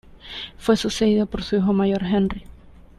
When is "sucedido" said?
0.77-1.27